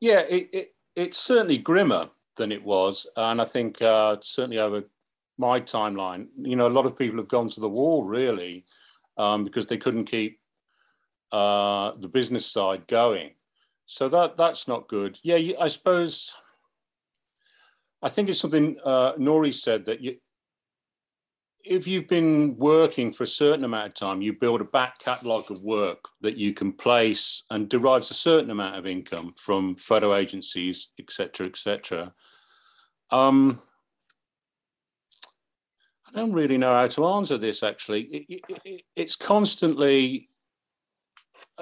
[0.00, 3.06] yeah it, it, it's certainly grimmer than it was.
[3.16, 4.84] And i think uh, certainly over
[5.38, 8.64] my timeline you know a lot of people have gone to the wall really
[9.16, 10.38] um, because they couldn't keep
[11.32, 13.30] uh, the business side going.
[13.86, 15.18] So that that's not good.
[15.22, 16.34] Yeah i suppose
[18.02, 20.16] I think it's something uh, Nori said that you,
[21.64, 25.50] if you've been working for a certain amount of time, you build a back catalogue
[25.50, 30.16] of work that you can place and derives a certain amount of income from photo
[30.16, 32.12] agencies, etc., etc.
[33.10, 33.60] Um,
[36.08, 37.62] I don't really know how to answer this.
[37.62, 40.28] Actually, it, it, it's constantly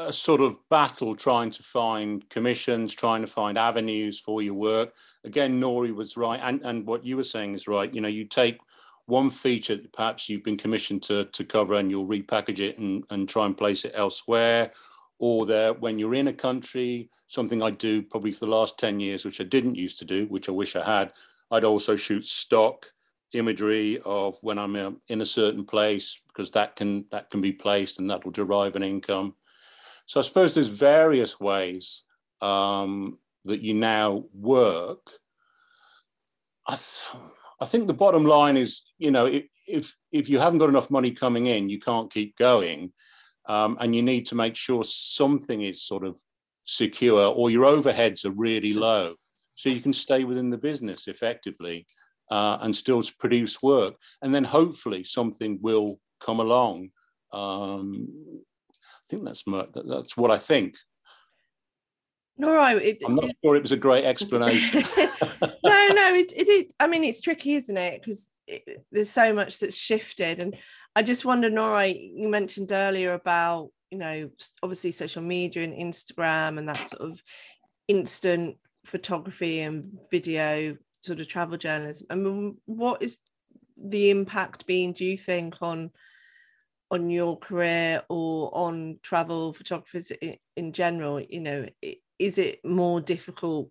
[0.07, 4.95] a sort of battle trying to find commissions, trying to find avenues for your work.
[5.25, 7.93] Again, Nori was right, and, and what you were saying is right.
[7.95, 8.59] You know, you take
[9.07, 13.05] one feature that perhaps you've been commissioned to, to cover and you'll repackage it and,
[13.11, 14.73] and try and place it elsewhere.
[15.19, 19.01] Or there, when you're in a country, something I do probably for the last 10
[19.01, 21.13] years, which I didn't used to do, which I wish I had,
[21.51, 22.87] I'd also shoot stock
[23.33, 27.53] imagery of when I'm uh, in a certain place because that can that can be
[27.53, 29.35] placed and that will derive an income.
[30.11, 32.03] So I suppose there's various ways
[32.41, 35.09] um, that you now work.
[36.67, 37.23] I, th-
[37.61, 40.91] I think the bottom line is, you know, if, if, if you haven't got enough
[40.91, 42.93] money coming in, you can't keep going.
[43.47, 46.21] Um, and you need to make sure something is sort of
[46.65, 49.15] secure or your overheads are really low
[49.55, 51.87] so you can stay within the business effectively
[52.33, 53.95] uh, and still produce work.
[54.23, 56.91] And then hopefully something will come along
[57.33, 58.09] um,
[59.11, 60.77] think that's my, that's what I think.
[62.39, 62.81] No, right.
[62.81, 64.83] It, I'm not it, sure it was a great explanation.
[65.43, 68.01] no, no, it, it, it, I mean, it's tricky, isn't it?
[68.01, 68.31] Because
[68.91, 70.39] there's so much that's shifted.
[70.39, 70.57] And
[70.97, 74.31] I just wonder, Nora, you mentioned earlier about, you know,
[74.63, 77.23] obviously social media and Instagram and that sort of
[77.89, 82.07] instant photography and video sort of travel journalism.
[82.09, 83.19] I mean, what is
[83.77, 85.91] the impact being, do you think, on
[86.91, 90.11] on your career or on travel photographers
[90.57, 91.67] in, general you know
[92.19, 93.71] is it more difficult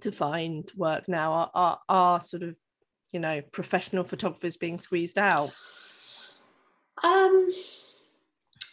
[0.00, 1.32] to find work now?
[1.32, 2.56] Are, are, are sort of
[3.12, 5.52] you know professional photographers being squeezed out?
[7.02, 7.48] Um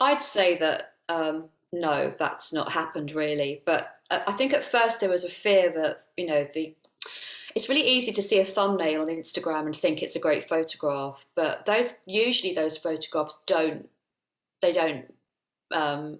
[0.01, 3.61] i'd say that um no that's not happened really.
[3.65, 6.75] But i think at first there was a fear that you know the
[7.55, 11.25] it's really easy to see a thumbnail on Instagram and think it's a great photograph,
[11.35, 13.89] but those usually those photographs don't
[14.61, 15.13] they don't
[15.73, 16.19] um,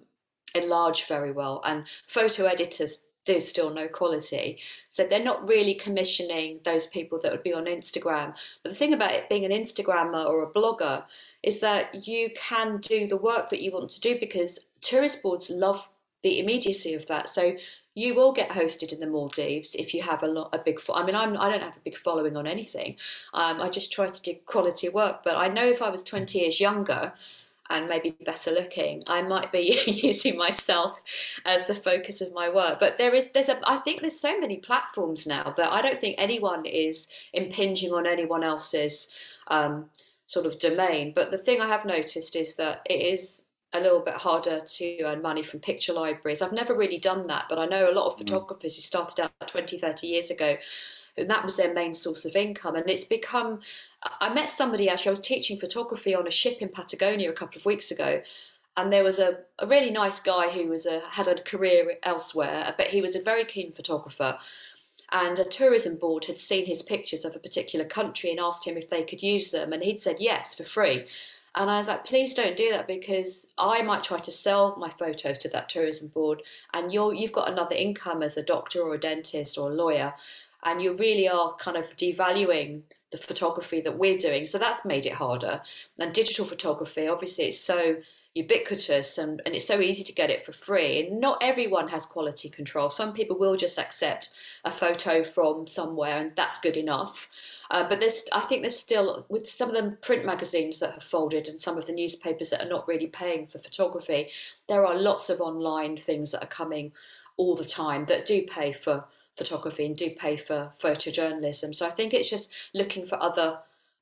[0.54, 4.58] enlarge very well, and photo editors do still no quality.
[4.88, 8.38] So they're not really commissioning those people that would be on Instagram.
[8.62, 11.04] But the thing about it being an Instagrammer or a blogger
[11.42, 15.50] is that you can do the work that you want to do because tourist boards
[15.50, 15.88] love
[16.22, 17.28] the immediacy of that.
[17.28, 17.56] So
[17.96, 20.78] you will get hosted in the Maldives if you have a lot a big.
[20.94, 22.96] I mean, I'm I don't have a big following on anything.
[23.34, 25.24] Um, I just try to do quality work.
[25.24, 27.14] But I know if I was 20 years younger,
[27.70, 31.02] and maybe better looking, I might be using myself
[31.44, 32.78] as the focus of my work.
[32.78, 36.00] But there is, there's a, I think there's so many platforms now that I don't
[36.00, 39.12] think anyone is impinging on anyone else's
[39.48, 39.86] um,
[40.26, 41.12] sort of domain.
[41.14, 43.45] But the thing I have noticed is that it is
[43.78, 46.42] a little bit harder to earn money from picture libraries.
[46.42, 48.18] I've never really done that, but I know a lot of mm.
[48.18, 50.56] photographers who started out 20, 30 years ago
[51.18, 52.76] and that was their main source of income.
[52.76, 53.60] And it's become,
[54.20, 57.58] I met somebody actually, I was teaching photography on a ship in Patagonia a couple
[57.58, 58.22] of weeks ago.
[58.76, 62.74] And there was a, a really nice guy who was a, had a career elsewhere,
[62.76, 64.38] but he was a very keen photographer.
[65.12, 68.76] And a tourism board had seen his pictures of a particular country and asked him
[68.76, 69.72] if they could use them.
[69.72, 71.06] And he'd said yes for free.
[71.56, 74.90] And I was like, please don't do that because I might try to sell my
[74.90, 76.42] photos to that tourism board,
[76.74, 80.12] and you're you've got another income as a doctor or a dentist or a lawyer
[80.66, 84.46] and you really are kind of devaluing the photography that we're doing.
[84.46, 85.62] So that's made it harder.
[85.98, 87.96] And digital photography, obviously, it's so
[88.36, 91.06] ubiquitous and, and it's so easy to get it for free.
[91.06, 92.90] And not everyone has quality control.
[92.90, 94.28] Some people will just accept
[94.62, 97.28] a photo from somewhere and that's good enough.
[97.70, 101.02] Uh, but there's, I think there's still, with some of the print magazines that have
[101.02, 104.28] folded and some of the newspapers that are not really paying for photography,
[104.68, 106.92] there are lots of online things that are coming
[107.38, 111.74] all the time that do pay for photography and do pay for photojournalism.
[111.74, 113.58] So I think it's just looking for other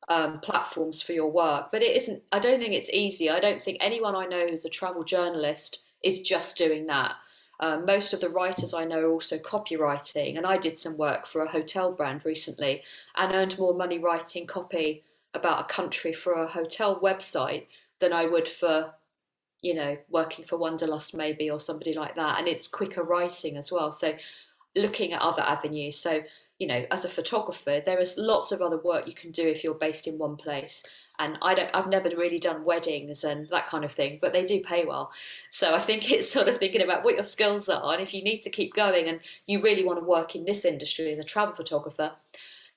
[0.09, 1.71] um, platforms for your work.
[1.73, 3.31] But it isn't, I don't think it's easy.
[3.31, 7.17] I don't think anyone I know who's a travel journalist is just doing that.
[7.61, 11.27] Um, most of the writers I know are also copywriting, and I did some work
[11.27, 12.83] for a hotel brand recently
[13.17, 17.67] and earned more money writing copy about a country for a hotel website
[18.01, 18.95] than I would for,
[19.63, 22.39] you know, working for Wanderlust maybe or somebody like that.
[22.39, 23.93] And it's quicker writing as well.
[23.93, 24.15] So
[24.77, 25.97] looking at other avenues.
[25.97, 26.23] So,
[26.59, 29.65] you know, as a photographer, there is lots of other work you can do if
[29.65, 30.85] you're based in one place.
[31.19, 34.45] And I don't, I've never really done weddings and that kind of thing, but they
[34.45, 35.13] do pay well.
[35.51, 38.23] So I think it's sort of thinking about what your skills are, and if you
[38.23, 41.25] need to keep going and you really want to work in this industry as a
[41.25, 42.13] travel photographer,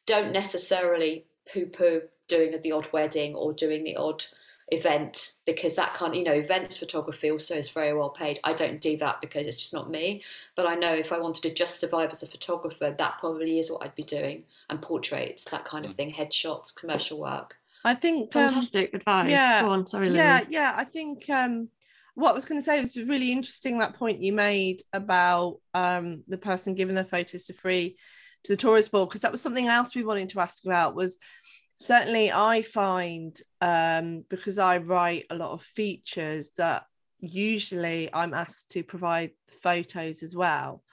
[0.05, 4.25] don't necessarily poo-poo doing the odd wedding or doing the odd
[4.69, 8.39] event because that can't you know, events photography also is very well paid.
[8.43, 10.23] I don't do that because it's just not me.
[10.55, 13.71] But I know if I wanted to just survive as a photographer, that probably is
[13.71, 14.43] what I'd be doing.
[14.69, 15.95] And portraits, that kind of mm.
[15.95, 17.57] thing, headshots, commercial work.
[17.85, 19.29] I think um, fantastic um, advice.
[19.29, 20.17] Yeah, Go on, sorry, Lily.
[20.17, 20.73] Yeah, yeah.
[20.75, 21.69] I think um,
[22.15, 26.23] what I was going to say was really interesting that point you made about um,
[26.27, 27.95] the person giving their photos to free
[28.43, 31.17] to the tourist board because that was something else we wanted to ask about was
[31.77, 36.83] certainly I find um, because I write a lot of features that
[37.19, 40.83] usually I'm asked to provide photos as well.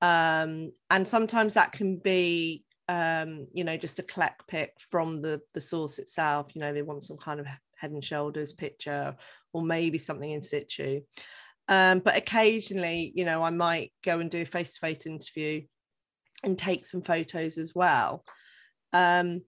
[0.00, 5.40] Um, and sometimes that can be um, you know just a collect pick from the
[5.52, 6.54] the source itself.
[6.54, 9.16] You know they want some kind of head and shoulders picture
[9.52, 11.02] or maybe something in situ.
[11.68, 15.62] Um, but occasionally you know I might go and do a face-to-face interview
[16.42, 18.24] and take some photos as well.
[18.92, 19.42] Um,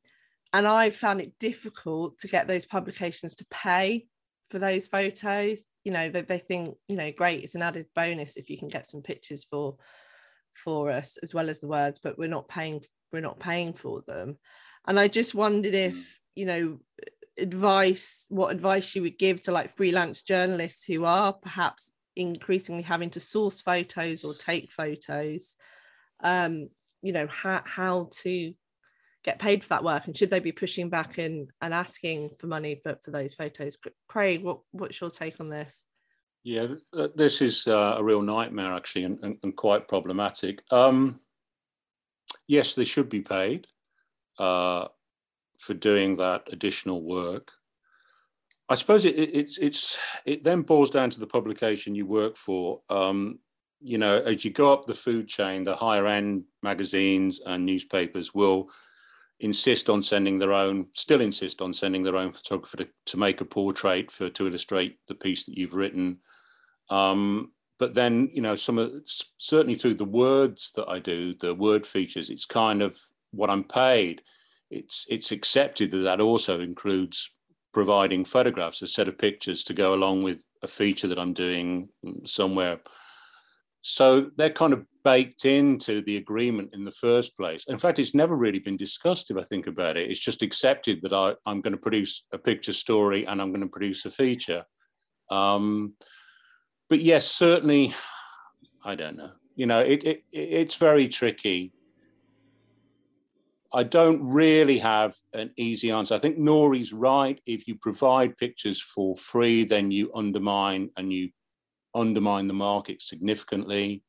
[0.53, 4.07] and I found it difficult to get those publications to pay
[4.51, 5.65] for those photos.
[5.85, 8.69] You know, they, they think, you know, great, it's an added bonus if you can
[8.69, 9.77] get some pictures for
[10.55, 14.03] for us as well as the words, but we're not paying we're not paying for
[14.03, 14.39] them.
[14.87, 16.07] And I just wondered if, mm.
[16.35, 16.81] you know,
[17.39, 23.11] advice, what advice you would give to like freelance journalists who are perhaps increasingly having
[23.11, 25.57] to source photos or take photos.
[26.23, 26.69] Um,
[27.03, 28.55] you know, how how to
[29.25, 32.47] get paid for that work and should they be pushing back and, and asking for
[32.47, 33.79] money for, for those photos?
[34.09, 35.85] Craig what, what's your take on this?
[36.45, 36.67] Yeah
[37.15, 40.63] this is uh, a real nightmare actually and, and, and quite problematic.
[40.71, 41.21] Um,
[42.49, 43.67] yes they should be paid
[44.39, 44.89] uh,
[45.59, 47.53] for doing that additional work.
[48.69, 52.37] I suppose it, it, it's it's it then boils down to the publication you work
[52.37, 52.81] for.
[52.89, 53.39] Um,
[53.81, 58.33] you know, as you go up the food chain, the higher end magazines and newspapers
[58.33, 58.71] will
[59.43, 63.41] insist on sending their own, still insist on sending their own photographer to, to make
[63.41, 66.19] a portrait for to illustrate the piece that you've written.
[66.89, 68.93] Um, but then, you know, some of
[69.39, 72.97] certainly through the words that I do, the word features, it's kind of
[73.33, 74.23] what I'm paid.
[74.71, 77.29] It's it's accepted that that also includes
[77.75, 81.89] providing photographs, a set of pictures to go along with a feature that I'm doing
[82.25, 82.79] somewhere.
[83.83, 87.65] So they're kind of baked into the agreement in the first place.
[87.67, 90.09] In fact, it's never really been discussed if I think about it.
[90.09, 93.63] It's just accepted that I, am going to produce a picture story and I'm going
[93.63, 94.65] to produce a feature.
[95.31, 95.95] Um,
[96.89, 97.95] but yes, certainly,
[98.85, 99.33] I don't know.
[99.57, 101.73] You know, it, it it's very tricky.
[103.75, 106.15] I don't really have an easy answer.
[106.15, 107.41] I think Nori's right.
[107.47, 111.31] If you provide pictures for free, then you undermine and you
[111.95, 114.03] undermine the market significantly.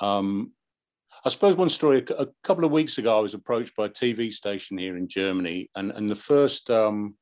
[0.00, 0.52] Um,
[1.24, 4.32] I suppose one story, a couple of weeks ago, I was approached by a TV
[4.32, 7.14] station here in Germany, and, and the first um,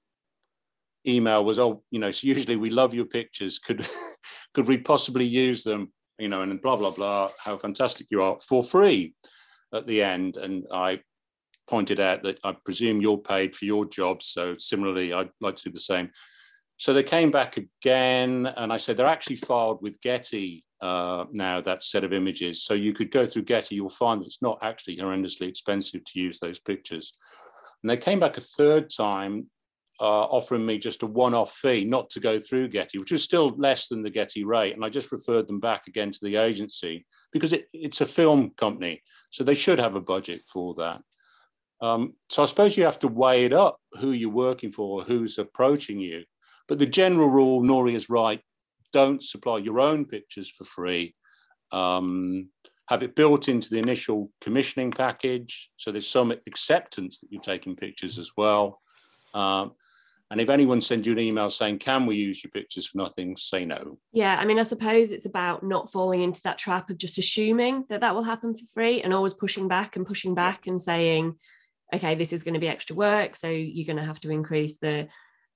[1.06, 3.58] email was, oh, you know, so usually we love your pictures.
[3.58, 3.86] Could,
[4.54, 8.38] could we possibly use them, you know, and blah, blah, blah, how fantastic you are
[8.46, 9.14] for free
[9.74, 10.36] at the end.
[10.36, 11.00] And I
[11.68, 14.22] pointed out that I presume you're paid for your job.
[14.22, 16.10] So similarly, I'd like to do the same.
[16.80, 21.60] So they came back again, and I said they're actually filed with Getty uh, now,
[21.60, 22.64] that set of images.
[22.64, 26.18] So you could go through Getty, you'll find that it's not actually horrendously expensive to
[26.18, 27.12] use those pictures.
[27.82, 29.50] And they came back a third time
[30.00, 33.54] uh, offering me just a one-off fee not to go through Getty, which was still
[33.58, 34.74] less than the Getty rate.
[34.74, 38.52] And I just referred them back again to the agency because it, it's a film
[38.56, 41.02] company, so they should have a budget for that.
[41.82, 45.36] Um, so I suppose you have to weigh it up who you're working for, who's
[45.36, 46.24] approaching you.
[46.70, 48.40] But the general rule, Nori is right,
[48.92, 51.16] don't supply your own pictures for free.
[51.72, 52.50] Um,
[52.86, 55.72] have it built into the initial commissioning package.
[55.76, 58.80] So there's some acceptance that you're taking pictures as well.
[59.34, 59.72] Um,
[60.30, 63.36] and if anyone sends you an email saying, can we use your pictures for nothing,
[63.36, 63.98] say no.
[64.12, 67.84] Yeah, I mean, I suppose it's about not falling into that trap of just assuming
[67.88, 71.34] that that will happen for free and always pushing back and pushing back and saying,
[71.92, 73.34] okay, this is going to be extra work.
[73.34, 75.08] So you're going to have to increase the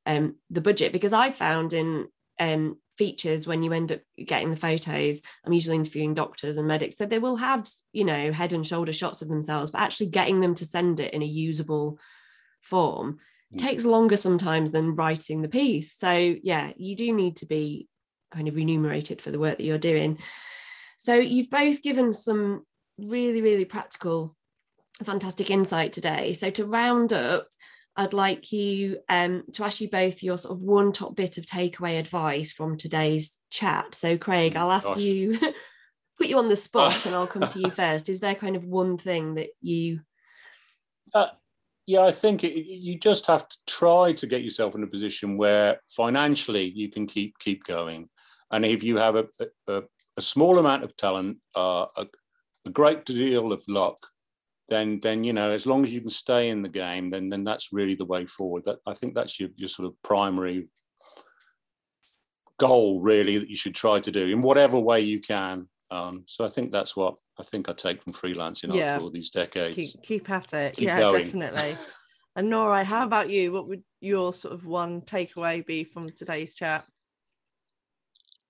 [0.06, 4.56] um, the budget because I found in um, features when you end up getting the
[4.56, 8.64] photos i'm usually interviewing doctors and medics so they will have you know head and
[8.64, 11.98] shoulder shots of themselves but actually getting them to send it in a usable
[12.64, 13.18] form
[13.52, 13.58] mm.
[13.58, 15.96] takes longer sometimes than writing the piece.
[15.96, 17.88] So yeah you do need to be
[18.32, 20.18] kind of remunerated for the work that you're doing.
[20.98, 22.64] So you've both given some
[22.98, 24.36] really really practical
[25.02, 26.32] fantastic insight today.
[26.32, 27.48] So to round up
[27.96, 31.46] I'd like you um, to ask you both your sort of one top bit of
[31.46, 33.94] takeaway advice from today's chat.
[33.94, 35.38] So, Craig, I'll ask you,
[36.18, 38.08] put you on the spot, and I'll come to you first.
[38.08, 40.00] Is there kind of one thing that you?
[41.14, 41.28] Uh,
[41.86, 45.36] yeah, I think it, you just have to try to get yourself in a position
[45.36, 48.08] where financially you can keep keep going,
[48.50, 49.26] and if you have a
[49.68, 49.82] a,
[50.16, 52.06] a small amount of talent, uh, a,
[52.66, 53.98] a great deal of luck,
[54.68, 57.44] then then you know as long as you can stay in the game then then
[57.44, 58.64] that's really the way forward.
[58.64, 60.68] That i think that's your, your sort of primary
[62.58, 65.68] goal really that you should try to do in whatever way you can.
[65.90, 68.94] Um, so i think that's what i think i take from freelancing yeah.
[68.94, 69.76] after all these decades.
[69.76, 70.76] Keep, keep at it.
[70.76, 71.24] Keep yeah going.
[71.24, 71.76] definitely.
[72.36, 73.52] And Nori how about you?
[73.52, 76.84] What would your sort of one takeaway be from today's chat?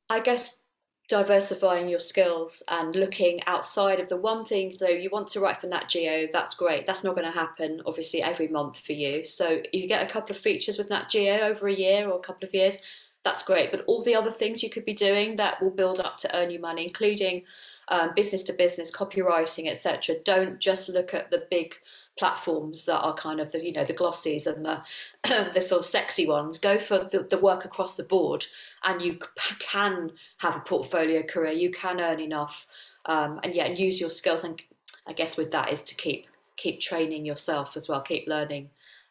[0.08, 0.63] I guess
[1.08, 5.60] diversifying your skills and looking outside of the one thing so you want to write
[5.60, 6.86] for nat geo that's great.
[6.86, 9.24] That's not going to happen obviously every month for you.
[9.24, 12.16] So if you get a couple of features with nat geo over a year or
[12.16, 12.78] a couple of years
[13.22, 13.70] that's great.
[13.70, 16.50] But all the other things you could be doing that will build up to earn
[16.50, 17.42] you money including
[17.88, 21.74] um, business to business copywriting etc don't just look at the big
[22.18, 24.82] platforms that are kind of the you know the glossies and the
[25.52, 28.44] the sort of sexy ones go for the, the work across the board.
[28.84, 29.18] And you
[29.58, 31.52] can have a portfolio career.
[31.52, 32.66] You can earn enough
[33.06, 34.44] um, and yeah and use your skills.
[34.44, 34.60] And
[35.06, 38.00] i guess with that is to keep keep training yourself as well.
[38.00, 38.70] Keep learning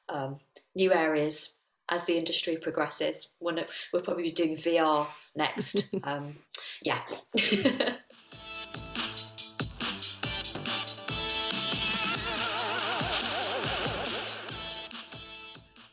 [0.10, 0.38] um,
[0.76, 1.56] new areas
[1.90, 3.36] as the industry progresses.
[3.40, 3.66] We'll
[4.04, 5.94] probably be doing vr next.
[6.04, 6.36] Um,
[6.82, 7.00] yeah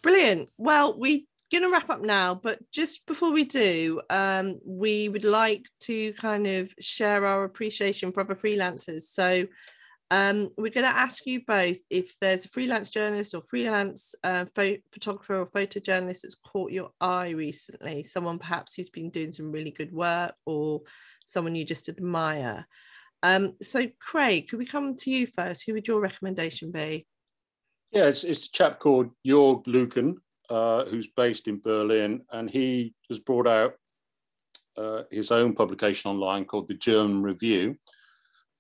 [0.02, 0.48] Brilliant.
[0.56, 5.24] Well, we're going to wrap up now, but just before we do, um, we would
[5.24, 9.02] like to kind of share our appreciation for other freelancers.
[9.02, 9.46] So
[10.12, 14.46] um, we're going to ask you both if there's a freelance journalist or freelance uh,
[14.92, 19.70] photographer or photojournalist that's caught your eye recently, someone perhaps who's been doing some really
[19.70, 20.80] good work or
[21.26, 22.66] someone you just admire.
[23.22, 25.64] Um, so, Craig, could we come to you first?
[25.66, 27.06] Who would your recommendation be?
[27.92, 30.14] Yeah, it's, it's a chap called Jörg Luken,
[30.48, 33.74] uh, who's based in Berlin, and he has brought out
[34.76, 37.76] uh, his own publication online called the German Review.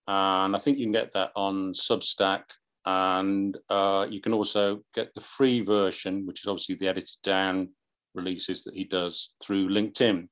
[0.08, 2.42] And I think you can get that on Substack.
[2.84, 7.68] And uh, you can also get the free version, which is obviously the edited down
[8.14, 10.28] releases that he does through LinkedIn.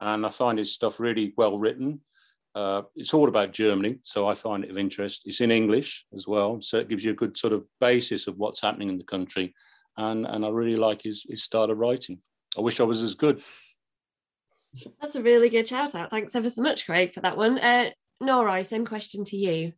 [0.00, 2.00] And I find his stuff really well written.
[2.54, 5.22] Uh, it's all about Germany, so I find it of interest.
[5.26, 8.36] It's in English as well, so it gives you a good sort of basis of
[8.36, 9.54] what's happening in the country.
[9.96, 12.20] And, and I really like his, his style of writing.
[12.56, 13.42] I wish I was as good.
[15.00, 16.10] That's a really good shout out.
[16.10, 17.58] Thanks ever so much, Craig, for that one.
[17.58, 17.90] Uh,
[18.22, 19.72] Nori, same question to you.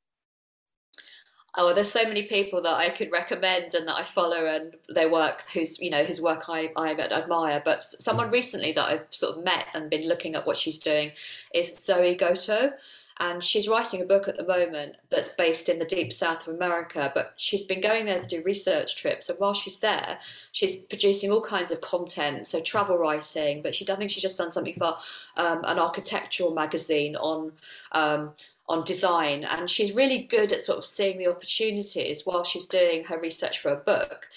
[1.56, 5.10] Oh, there's so many people that I could recommend and that I follow and their
[5.10, 7.60] work, whose you know whose work I, I admire.
[7.64, 11.10] But someone recently that I've sort of met and been looking at what she's doing
[11.52, 12.72] is Zoe Goto,
[13.20, 16.54] and she's writing a book at the moment that's based in the deep south of
[16.54, 17.12] America.
[17.14, 20.18] But she's been going there to do research trips, and while she's there,
[20.52, 23.60] she's producing all kinds of content, so travel writing.
[23.60, 24.96] But she, I think she's just done something for
[25.36, 27.52] um, an architectural magazine on.
[27.92, 28.32] Um,
[28.70, 33.04] on design and she's really good at sort of seeing the opportunities while she's doing
[33.04, 34.28] her research for a book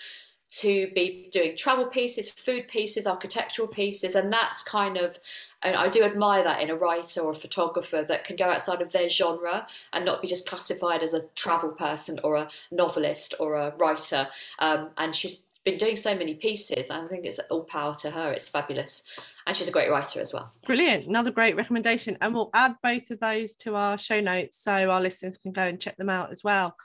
[0.50, 5.18] to be doing travel pieces, food pieces, architectural pieces, and that's kind of,
[5.64, 8.82] and I do admire that in a writer or a photographer that can go outside
[8.82, 13.34] of their genre and not be just classified as a travel person or a novelist
[13.40, 14.28] or a writer.
[14.60, 16.90] Um, and she's been doing so many pieces.
[16.90, 18.32] I think it's all power to her.
[18.32, 19.04] It's fabulous.
[19.48, 20.52] And she's a great writer as well.
[20.66, 21.08] Brilliant.
[21.08, 22.18] Another great recommendation.
[22.22, 25.64] And we'll add both of those to our show notes so our listeners can go
[25.64, 26.76] and check them out as well.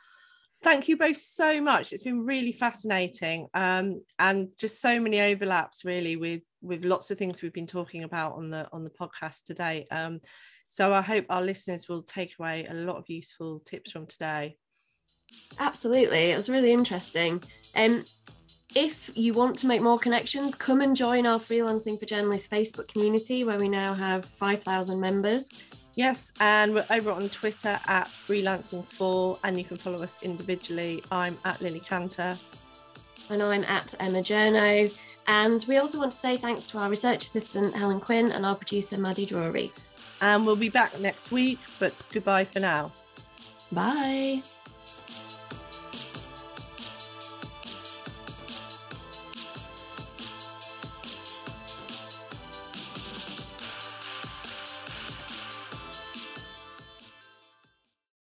[0.63, 1.93] Thank you both so much.
[1.93, 7.19] It's been really fascinating um, and just so many overlaps really with with lots of
[7.19, 9.87] things we've been talking about on the on the podcast today.
[9.93, 10.21] Um,
[10.67, 14.57] so I hope our listeners will take away a lot of useful tips from today.
[15.61, 17.41] Absolutely, it was really interesting.
[17.77, 18.05] Um,
[18.75, 22.89] if you want to make more connections, come and join our Freelancing for Journalists Facebook
[22.89, 25.49] community where we now have 5,000 members.
[25.95, 31.03] Yes, and we're over on Twitter at freelancing4, and you can follow us individually.
[31.11, 32.37] I'm at Lily Canter.
[33.31, 34.97] And I'm at Emma Journo.
[35.27, 38.55] And we also want to say thanks to our research assistant Helen Quinn and our
[38.55, 39.73] producer Maddie Drury.
[40.21, 42.93] And we'll be back next week, but goodbye for now.
[43.73, 44.43] Bye.